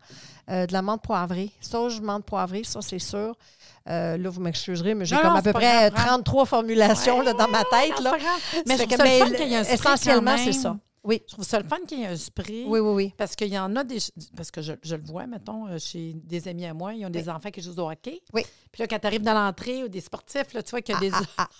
[0.49, 1.51] euh, de la menthe poivrée.
[1.61, 3.35] Sauge, menthe poivrée, ça, c'est sûr.
[3.89, 6.05] Euh, là, vous m'excuserez, mais j'ai comme à peu près grave, prends.
[6.05, 7.99] 33 formulations là, dans ma tête.
[8.01, 8.15] Là.
[8.67, 10.77] Mais je que- mais fun qu'il y ait un spray essentiellement, c'est ça.
[11.09, 12.65] Oui, Je trouve ça le fun qu'il y ait un spray.
[12.67, 13.13] oui, oui, oui.
[13.17, 13.97] Parce qu'il y en a des.
[14.37, 17.09] Parce que je, je le vois, mettons, euh, chez des amis à moi, ils ont
[17.09, 17.29] des Oui.
[17.29, 18.21] enfants qui jouent au hockey.
[18.33, 18.43] Oui.
[18.71, 20.97] Puis là, quand tu arrives dans l'entrée ou des sportifs, là, tu vois qu'il y
[20.97, 21.11] a des.
[21.37, 21.47] Ah,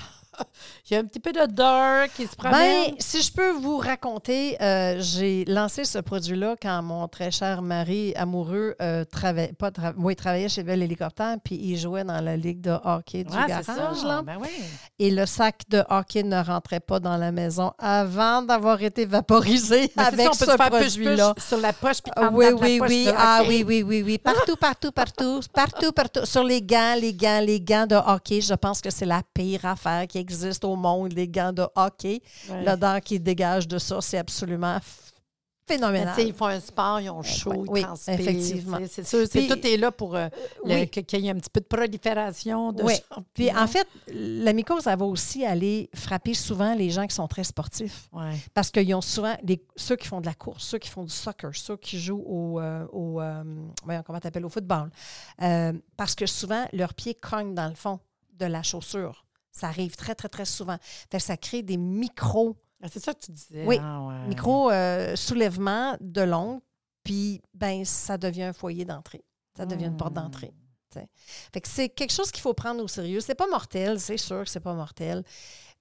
[0.90, 2.92] Il y a un petit peu d'odeur qui se promène.
[2.92, 7.62] Ben, si je peux vous raconter, euh, j'ai lancé ce produit-là quand mon très cher
[7.62, 12.22] mari amoureux euh, trava- pas tra- oui, travaillait chez Bell Hélicoptère, puis il jouait dans
[12.22, 13.66] la ligue de hockey du Ouais, garage.
[13.66, 14.08] ça.
[14.08, 14.22] là.
[14.22, 14.48] Ben oui.
[14.98, 19.92] Et le sac de hockey ne rentrait pas dans la maison avant d'avoir été vaporisé
[19.98, 21.34] Mais avec ça, ce produit-là.
[21.38, 23.06] sur la poche puis Ah en Oui, la oui, poche oui.
[23.06, 24.18] de Ah oui, oui, oui, oui.
[24.18, 26.26] Partout, partout, partout, partout, partout.
[26.26, 29.66] Sur les gants, les gants, les gants de hockey, je pense que c'est la pire
[29.66, 32.22] affaire qui existe au monde, les gants de hockey.
[32.50, 32.64] Ouais.
[32.64, 34.78] L'odeur qui dégage de ça, c'est absolument
[35.74, 36.20] phénoménal.
[36.20, 38.20] ils font un sport, ils ont chaud, ouais, ils oui, transpirent.
[38.20, 38.78] effectivement.
[38.90, 40.28] C'est sûr, c'est- Puis- tout est là pour euh,
[40.66, 40.88] oui.
[40.90, 42.94] qu'il y ait un petit peu de prolifération de Oui.
[43.34, 47.28] Puis en fait, la mycose, elle va aussi aller frapper souvent les gens qui sont
[47.28, 48.10] très sportifs.
[48.14, 48.32] Ouais.
[48.54, 51.12] Parce qu'ils ont souvent, les, ceux qui font de la course, ceux qui font du
[51.14, 53.44] soccer, ceux qui jouent au, euh, au euh,
[54.06, 54.90] comment t'appelles, au football.
[55.42, 58.00] Euh, parce que souvent, leurs pieds cognent dans le fond
[58.38, 59.26] de la chaussure.
[59.52, 60.78] Ça arrive très, très, très souvent.
[61.12, 63.66] Fait que ça crée des micro, Ah, c'est ça que tu disais.
[63.66, 63.78] Oui.
[63.78, 64.28] hein, ouais.
[64.28, 66.62] micro euh, de l'ongle,
[67.04, 69.24] puis ben, ça devient un foyer d'entrée.
[69.58, 70.54] Ça devient une porte d'entrée.
[71.54, 73.20] Fait que c'est quelque chose qu'il faut prendre au sérieux.
[73.20, 75.24] C'est pas mortel, c'est sûr que c'est pas mortel.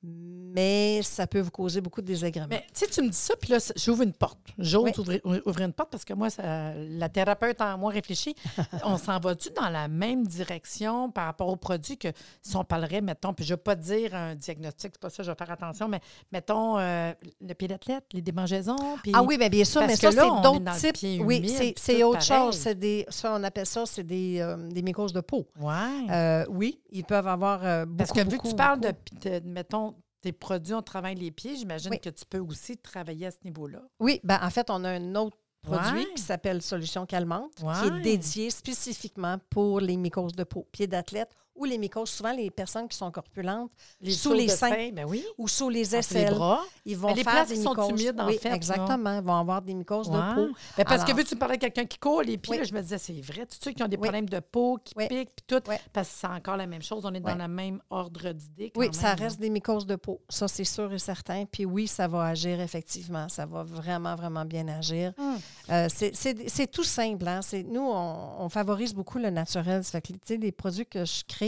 [0.03, 2.47] Mais ça peut vous causer beaucoup de désagréments.
[2.51, 4.39] Mais tu sais, tu me dis ça, puis là, j'ouvre une porte.
[4.59, 4.93] J'ose Oui.
[4.99, 8.35] ouvrir, ouvrir une porte parce que moi, ça- la thérapeute en moi réfléchit.
[8.85, 12.09] on s'en va-tu dans la même direction par rapport aux produits que
[12.43, 15.23] si on parlerait, mettons, puis je ne veux pas dire un diagnostic, c'est pas ça,
[15.23, 16.01] je vais faire attention, mais
[16.33, 18.97] mettons euh, le pied d'athlète, les démangeaisons.
[19.03, 21.21] puis- Ah oui, bien, bien sûr, mais ça, c'est d'autres types.
[21.25, 22.53] Oui, c'est autre pareil.
[22.53, 22.65] chose.
[22.77, 25.47] Des, ça, on appelle ça, c'est des, euh, des mycoses de peau.
[25.61, 25.75] Ouais.
[26.11, 29.88] Euh, oui, ils peuvent avoir euh, beaucoup, Parce que vu que tu parles de- mettons,
[30.21, 32.01] tes produits, on travaille les pieds, j'imagine Oui.
[32.01, 33.83] que tu peux aussi travailler à ce niveau-là.
[34.01, 36.15] Oui, ben, en fait, on a un autre produit Ouais.
[36.15, 41.31] qui s'appelle Solution Calmante, qui est dédié spécifiquement pour les mycoses de peau, pieds d'athlète
[41.59, 44.71] ou les mycoses, souvent les personnes qui sont corpulentes Les Sous les seins.
[44.71, 45.25] sein, ben oui.
[45.37, 46.35] ou sous les les aisselles.
[46.35, 46.63] bras.
[46.85, 47.91] Ils vont les faire des qui sont mycoses.
[47.91, 49.19] humides, en fait, exactement.
[49.19, 50.49] Ils vont avoir des mycoses de peau.
[50.77, 52.59] Ben, parce que vu que tu me parlais de quelqu'un qui court les pieds, Oui.
[52.59, 54.95] là, je me disais, c'est vrai, tous ceux qui ont des problèmes de peau, qui
[54.95, 55.61] piquent, puis tout,
[55.93, 58.73] parce que c'est encore la même chose, on est dans le même ordre d'idée.
[58.77, 60.21] Oui, même, ça reste des mycoses de peau.
[60.29, 61.45] Ça, c'est sûr et certain.
[61.45, 63.29] Puis oui, ça va agir effectivement.
[63.29, 65.13] Ça va vraiment, vraiment bien agir.
[65.19, 65.37] Hum.
[65.71, 67.27] Euh, c'est- tout simple.
[67.29, 67.41] Hein?
[67.67, 69.85] Nous, on, on favorise beaucoup le naturel.
[69.85, 71.48] Ça fait que tu sais, les produits que je crée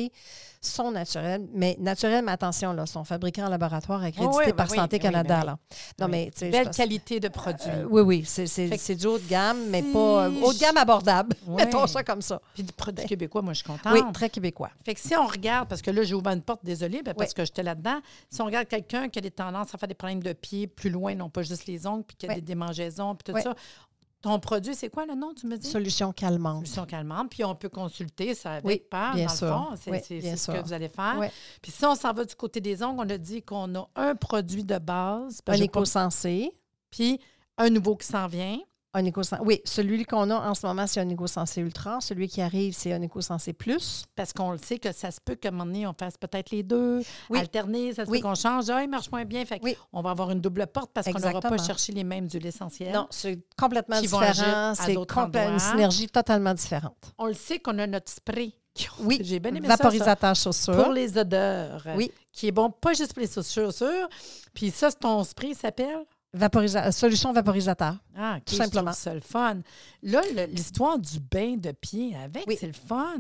[0.60, 1.46] sont naturels.
[1.54, 5.42] Mais naturels, mais attention, là, sont fabriqués en laboratoire accrédité oui, par oui, Santé Canada.
[5.44, 5.58] là.
[5.98, 7.70] Non, mais Belle parce- qualité de produit.
[7.70, 11.34] Euh, oui, oui, c'est du haut de gamme, mais pas euh, haut de gamme abordable.
[11.48, 12.40] Mettons ça comme ça.
[12.54, 13.92] Puis du produit québécois, moi, je suis contente.
[13.92, 14.70] Oui, très québécois.
[14.84, 17.44] Fait que si on regarde, parce que là, j'ai ouvert une porte, désolée, parce que
[17.44, 18.00] j'étais là-dedans.
[18.28, 20.90] Si on regarde quelqu'un qui a des tendances à faire des problèmes de pieds plus
[20.90, 23.54] loin, non pas juste les ongles, puis qui a des démangeaisons, puis tout ça,
[24.22, 25.68] ton produit, c'est quoi le nom, tu me dis?
[25.68, 26.66] Solution calmante.
[26.66, 27.30] Solution calmante.
[27.30, 29.46] Puis on peut consulter ça avec Oui, bien dans sûr.
[29.46, 29.66] le fond.
[29.80, 30.54] C'est Oui, c'est- ce sûr.
[30.54, 31.16] que vous allez faire.
[31.18, 31.26] Oui.
[31.62, 34.14] Puis si on s'en va du côté des ongles, on a dit qu'on a un
[34.14, 36.52] produit de base, Un éco-sensé.
[36.90, 37.18] puis
[37.58, 38.58] un nouveau qui s'en vient.
[38.92, 39.04] Un
[39.44, 42.00] Oui, celui qu'on a en ce moment, c'est un éco-sensé ultra.
[42.00, 44.04] Celui qui arrive, c'est un éco-sensé plus.
[44.16, 46.50] Parce qu'on le sait que ça se peut qu'à un moment donné, on fasse peut-être
[46.50, 47.38] les deux, Oui.
[47.38, 48.18] alterner, ça se Oui.
[48.20, 48.68] peut qu'on change.
[48.68, 49.44] Ah, il marche moins bien.
[49.44, 49.76] Fait Oui.
[49.92, 52.92] on va avoir une double porte parce qu'on n'aura pas cherché les mêmes huiles essentielles.
[52.92, 54.74] Non, c'est complètement différent.
[54.74, 57.12] C'est une synergie totalement différente.
[57.16, 58.54] On le sait qu'on a notre spray.
[59.00, 59.82] Oui, J'ai bien aimé ça, ça.
[59.82, 60.82] vaporisateur chaussure.
[60.84, 61.84] Pour les odeurs.
[61.96, 62.10] Oui.
[62.32, 64.08] Qui est bon, pas juste pour les chaussures.
[64.54, 66.04] Puis ça, c'est ton spray s'appelle?
[66.36, 67.96] Vaporisa- Solution vaporisateur.
[68.16, 68.92] Ah, OK, Tout simplement.
[68.92, 69.58] ça le fun.
[70.02, 70.20] Là,
[70.52, 72.56] l'histoire du bain de pied avec, Oui.
[72.58, 73.16] c'est le fun.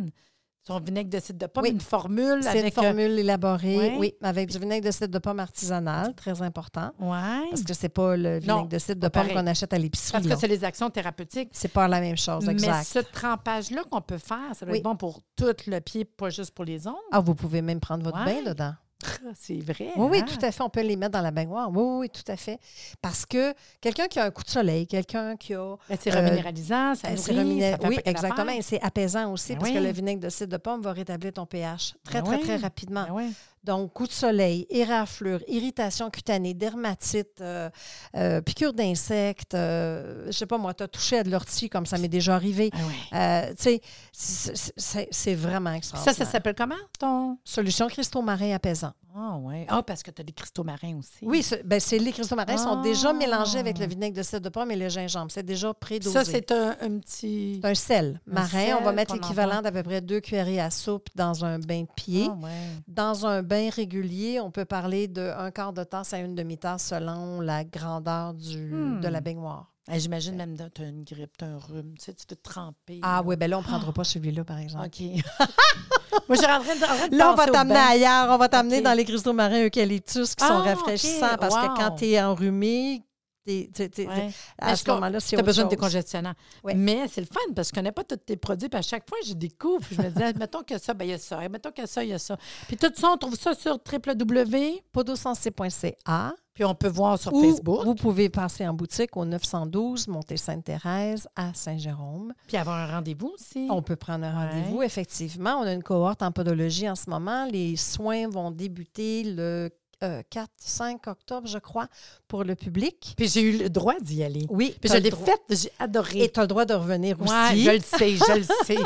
[0.62, 1.70] Son vinaigre de cidre de pomme, Oui.
[1.70, 3.96] une formule C'est une euh, formule élaborée, ouais.
[3.98, 6.92] oui, avec du vinaigre de cidre de pomme artisanal, très important.
[7.00, 7.48] Ouais.
[7.48, 10.12] Parce que c'est pas le vinaigre Non, de cidre de pomme qu'on achète à l'épicerie.
[10.22, 11.48] Parce que c'est les actions thérapeutiques.
[11.52, 12.84] C'est pas la même chose, Mais exact.
[12.84, 14.78] ce trempage-là qu'on peut faire, ça doit Oui.
[14.78, 16.96] être bon pour tout le pied, pas juste pour les ongles.
[17.10, 18.42] Ah, vous pouvez même prendre votre Ouais.
[18.44, 18.74] bain dedans.
[19.02, 19.92] Ah, C'est vrai.
[19.96, 20.26] Oui, oui, hein?
[20.28, 20.62] tout à fait.
[20.62, 21.70] On peut les mettre dans la baignoire.
[21.70, 22.58] Oui, oui, tout à fait.
[23.00, 25.76] Parce que quelqu'un qui a un coup de soleil, quelqu'un qui a.
[25.88, 28.52] Ben, c'est Euh, reminéralisant, ça Euh, nourrit, reminé- ça oui, exactement.
[28.52, 29.76] Et c'est apaisant aussi Ben parce oui.
[29.76, 32.42] que le vinaigre de cidre de pomme va rétablir ton pH très, Ben très, oui.
[32.42, 33.04] très rapidement.
[33.08, 33.32] Ben oui.
[33.62, 37.68] Donc, coup de soleil, éraflure, irritation cutanée, dermatite, euh,
[38.16, 41.84] euh, piqûre d'insectes, euh, je sais pas moi, tu as touché à de l'ortie comme
[41.84, 42.70] ça m'est déjà arrivé.
[43.12, 43.42] Ah.
[43.42, 43.78] Euh, tu
[44.12, 46.14] sais, c'est- vraiment Ça, extraordinaire.
[46.16, 47.38] ça s'appelle comment, ton...
[47.44, 48.92] Solution cristaux marins apaisants.
[49.14, 49.64] Ah oui.
[49.68, 51.18] Ah, parce que tu as des cristaux marins aussi.
[51.22, 53.12] Oui, c'est- ben, les cristaux marins sont déjà Ah.
[53.12, 55.32] mélangés avec le vinaigre de cidre de pomme et le gingembre.
[55.32, 56.12] C'est déjà prédosé.
[56.12, 57.60] Ça, c'est un, un petit...
[57.64, 58.76] Un sel Un marin.
[58.80, 61.88] on va mettre l'équivalent d'à peu près deux cuillerées à soupe dans un bain de
[61.96, 62.28] pied.
[62.30, 62.50] Ah, ouais.
[62.86, 66.86] Dans un bain régulier, on peut parler de un quart de tasse à une demi-tasse
[66.88, 69.00] selon la grandeur du, Hmm.
[69.00, 69.66] de la baignoire.
[69.92, 72.24] Eh, J'imagine même que tu as une grippe, tu as un rhume, tu sais, tu
[72.24, 73.00] te tremper.
[73.02, 73.22] Ah là.
[73.26, 74.86] oui, bien là, on ne prendra pas celui-là, par exemple.
[74.86, 75.00] OK.
[76.28, 78.28] Moi, je rentrais de, Là, on va t'amener ailleurs.
[78.30, 81.90] On va t'amener dans les cristaux marins eucalyptus qui sont Ah, rafraîchissants parce que quand
[81.96, 83.02] tu es enrhumé,
[83.46, 84.30] Ouais.
[84.58, 86.34] à ce moment-là, c'est Tu as besoin de décongestionnant.
[86.62, 86.74] Ouais.
[86.74, 88.68] Mais c'est le fun parce que je connais pas tous tes produits.
[88.68, 89.84] Puis à chaque fois, je découvre.
[89.90, 91.42] Je me dis, ah, mettons qu'il y a ça, ben, il y a ça.
[91.44, 92.36] Et mettons ça, il y a ça.
[92.68, 94.82] Puis tout ça, on trouve ça sur www.
[94.92, 97.84] podosensé.ca Puis on peut voir sur ou Facebook.
[97.84, 102.32] vous pouvez passer en boutique au 912 Montée Sainte-Thérèse à Saint-Jérôme.
[102.46, 103.66] Puis avoir un rendez-vous aussi.
[103.70, 104.48] On peut prendre un Ouais.
[104.50, 105.56] rendez-vous, effectivement.
[105.60, 107.46] On a une cohorte en podologie en ce moment.
[107.50, 109.70] Les soins vont débuter le
[110.02, 111.88] 4-5 octobre, je crois,
[112.28, 113.14] pour le public.
[113.16, 114.46] Puis j'ai eu le droit d'y aller.
[114.48, 116.22] Oui, Puis je l'ai faite, j'ai adoré.
[116.24, 117.64] Et tu as le droit de revenir Ouais, aussi.
[117.64, 118.78] je le sais, je le sais.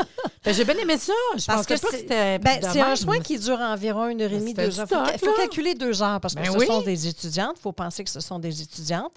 [0.43, 1.13] Ben, j'ai bien aimé ça.
[1.37, 2.39] Je Parce que c'était.
[2.39, 4.87] Ben, c'est un soin qui dure environ une heure et demie, deux heures.
[5.13, 6.67] Il faut, calculer deux heures parce que Ben ce oui.
[6.67, 7.55] sont des étudiantes.
[7.57, 9.13] Il faut penser que ce sont des étudiantes.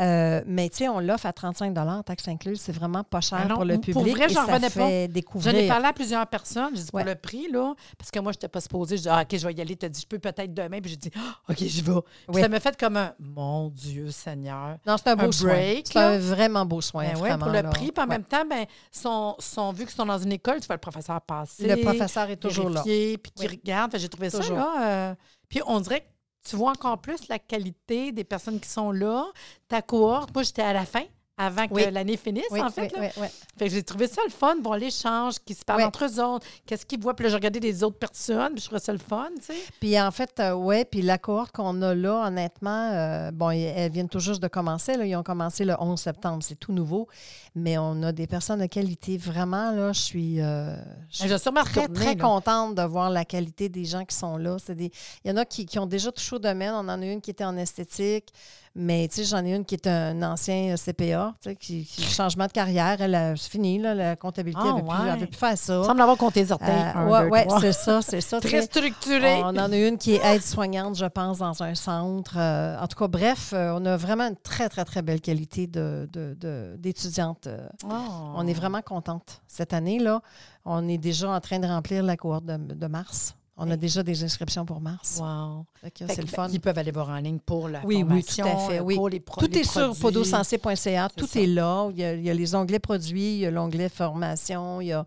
[0.00, 1.72] Euh, mais tu sais, on l'offre à 35
[2.04, 2.60] taxe incluse.
[2.60, 4.16] C'est vraiment pas cher non, pour le pour public.
[4.16, 4.68] vrai, et j'en revenais pas.
[4.70, 5.54] fait J'en découvrir.
[5.54, 6.70] ai parlé à plusieurs personnes.
[6.74, 7.02] J'ai dit Ouais.
[7.04, 8.96] pour le prix, là, parce que moi, je n'étais pas supposée.
[8.96, 9.76] Je dis, ah, OK, je vais y aller.
[9.76, 10.80] Tu as dit, je peux peut-être demain.
[10.80, 11.92] Puis j'ai dit, Ah, OK, je vais.
[11.92, 12.02] Puis
[12.34, 12.40] Oui.
[12.42, 14.78] ça m'a fait comme un, mon Dieu Seigneur.
[14.84, 15.50] Non, c'est un beau un soin.
[15.52, 17.62] break, C'est un vraiment beau soin, Ben ouais, pour le là.
[17.70, 18.08] prix, puis en Ouais.
[18.08, 21.20] même temps, ben, sont, sont, vu qu'ils sont dans une école, tu vois le professeur
[21.20, 21.68] passer.
[21.68, 22.82] Le professeur est toujours là.
[22.82, 23.46] Puis qui Oui.
[23.62, 23.96] regarde.
[23.96, 24.44] J'ai trouvé Toujours.
[24.46, 25.10] ça, là.
[25.10, 25.14] euh,
[25.48, 26.06] puis on dirait que
[26.44, 29.26] tu vois encore plus la qualité des personnes qui sont là.
[29.68, 31.04] Ta cohorte, moi, j'étais à la fin
[31.36, 31.90] avant que Oui.
[31.90, 32.92] l'année finisse, Oui, en fait.
[32.94, 33.08] oui, là.
[33.16, 33.26] oui, oui.
[33.58, 35.86] Fait que j'ai trouvé ça le fun, bon, l'échange, qui se parlent Ouais.
[35.86, 37.14] entre eux autres, qu'est-ce qu'ils voient.
[37.14, 39.58] Puis là, j'ai regardé les autres personnes, puis je trouvais ça le fun, tu sais.
[39.80, 43.90] Puis en fait, euh, ouais, puis la cohorte qu'on a là, honnêtement, euh, bon, elles
[43.90, 44.96] viennent tout juste de commencer.
[44.96, 47.08] Là, ils ont commencé le 11 septembre, c'est tout nouveau.
[47.56, 49.16] Mais on a des personnes de qualité.
[49.16, 50.76] Vraiment, là, je suis, euh,
[51.10, 52.16] je suis sûrement très, très là.
[52.16, 54.56] contente de voir la qualité des gens qui sont là.
[54.64, 54.90] C'est des...
[55.24, 56.72] Il y en a qui, qui ont déjà touché au domaine.
[56.74, 58.32] On en a une qui était en esthétique,
[58.76, 61.84] mais tu sais, j'en ai une qui est un ancien euh, CPA, tu sais, qui,
[61.84, 63.00] qui changement de carrière.
[63.00, 64.60] Elle a fini, là, la comptabilité.
[64.64, 65.16] Ah, elle ne ouais.
[65.18, 65.80] veut plus faire ça.
[65.82, 66.70] Il semble avoir compté les orteils.
[66.70, 68.40] Euh, Un, ouais, c'est ça, c'est ça.
[68.40, 69.42] Très structuré.
[69.44, 72.34] On en a une qui est aide-soignante, je pense, dans un centre.
[72.36, 75.66] Euh, en tout cas, bref, euh, on a vraiment une très, très, très belle qualité
[75.66, 76.76] de, de- de-
[77.84, 77.88] Oh.
[78.36, 79.40] On est vraiment contente.
[79.46, 80.20] Cette année-là,
[80.64, 83.34] on est déjà en train de remplir la cohorte de, de mars.
[83.56, 85.20] On a déjà des inscriptions pour mars.
[85.20, 85.64] Wow.
[85.94, 86.48] C'est le fun.
[86.52, 88.82] Ils peuvent aller voir en ligne pour la Oui, oui, tout formation, à fait, euh,
[88.82, 88.96] oui.
[88.96, 91.40] pour les Tout les est sur podosensé.ca, tout ça.
[91.40, 91.88] est là.
[91.92, 94.88] Il y, a, il y a les onglets produits, il y a l'onglet formation, il
[94.88, 95.06] y a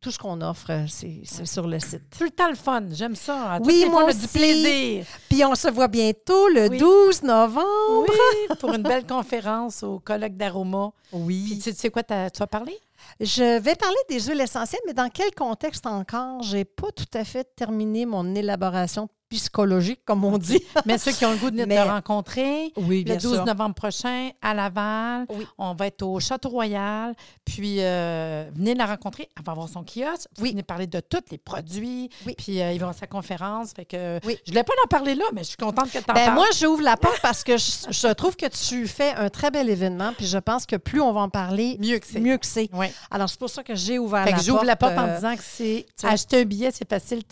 [0.00, 2.02] tout ce qu'on offre, euh, c'est, sur le site.
[2.18, 2.82] Tout le temps le fun.
[2.90, 3.60] J'aime ça.
[3.62, 4.26] Oui, moi on a du aussi.
[4.38, 5.06] plaisir.
[5.28, 6.78] Puis on se voit bientôt le Oui.
[6.78, 7.62] 12 novembre.
[8.08, 10.90] Oui, pour une belle conférence au colloque d'Aroma.
[11.10, 11.60] Puis Oui.
[11.62, 12.76] tu sais quoi, tu vas parler?
[13.20, 16.42] Je vais parler des huiles essentielles, mais dans quel contexte encore?
[16.42, 20.62] J'ai pas tout à fait terminé mon élaboration psychologique, comme on dit.
[20.86, 24.30] Mais ceux qui ont le goût de venir te rencontrer, Oui, le 12 novembre prochain
[24.42, 25.46] à Laval, Oui.
[25.58, 27.14] on va être au Château Royal.
[27.44, 29.28] Puis euh, venez la rencontrer.
[29.36, 30.28] Elle va avoir son kiosque.
[30.40, 30.50] Oui.
[30.52, 32.10] Venez parler de tous les produits.
[32.26, 32.34] Oui.
[32.36, 33.72] Puis euh, il va avoir sa conférence.
[33.72, 34.36] Fait que Oui.
[34.46, 36.34] je voulais pas en parler là, mais je suis contente que tu en Ben parles.
[36.34, 39.68] moi, j'ouvre la porte parce que je, je trouve que tu fais un très bel
[39.68, 42.20] événement, puis je pense que plus on va en parler, mieux que c'est.
[42.20, 42.68] mieux que c'est.
[42.72, 42.86] Oui.
[43.10, 45.14] Alors, c'est pour ça que j'ai ouvert Fait la que j'ouvre la porte en euh,
[45.16, 47.22] disant que c'est acheter un billet, c'est facile,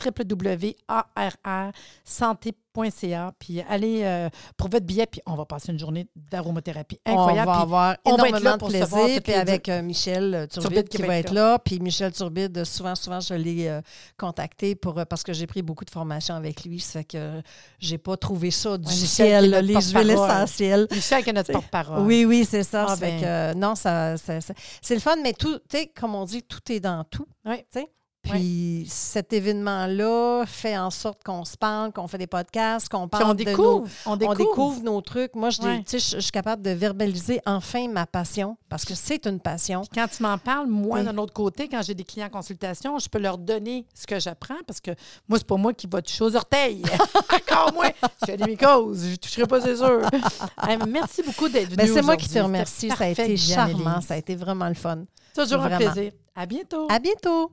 [2.07, 3.33] www.arrsanté.ca.
[3.39, 7.49] Puis allez euh, pour votre billet, puis on va passer une journée d'aromathérapie incroyable.
[7.49, 9.23] On va avoir on va être énormément là de plaisir.
[9.23, 11.59] Puis avec euh, Michel euh, Turbide, Turbide qui va être là.
[11.59, 13.81] Puis Michel Turbide, souvent, souvent, je l'ai euh,
[14.17, 16.81] contacté pour, parce que j'ai pris beaucoup de formations avec lui.
[16.81, 17.43] Ça fait que
[17.79, 20.87] j'ai pas trouvé ça du Ouais, ciel, les huiles essentielles.
[20.91, 22.01] Michel qui est notre porte-parole.
[22.01, 22.87] Oui, oui, c'est ça.
[22.89, 23.55] Ah, fait ben.
[23.55, 26.43] que, non, ça, ça- ça- c'est le fun, mais tout, tu sais, comme on dit,
[26.43, 27.27] tout est dans tout.
[27.45, 27.57] Oui.
[27.73, 27.81] tu
[28.31, 33.25] Puis cet événement-là fait en sorte qu'on se parle, qu'on fait des podcasts, qu'on parle
[33.25, 33.89] on de nos- découvre.
[34.07, 34.37] On on découvre.
[34.39, 35.35] découvre nos trucs.
[35.35, 35.85] Moi, je, Ouais.
[35.91, 39.83] je, je suis capable de verbaliser enfin ma passion parce que c'est une passion.
[39.95, 43.09] Quand tu m'en parles, moi, d'un autre côté, quand j'ai des clients en consultation, je
[43.09, 44.91] peux leur donner ce que j'apprends parce que
[45.29, 46.83] moi, c'est pas moi qui va toucher aux orteils.
[47.35, 47.87] Encore moi.
[48.21, 49.05] Je fais des mycoses.
[49.05, 50.01] Je ne toucherai pas, c'est sûr.
[50.67, 51.77] Hey, merci beaucoup d'être venu.
[51.77, 52.89] Ben, c'est moi qui te remercie.
[52.91, 54.01] Ça a été charmant.
[54.01, 55.03] Ça a été vraiment le fun.
[55.35, 56.13] Toujours un plaisir.
[56.35, 56.87] À bientôt.
[56.91, 57.53] À bientôt.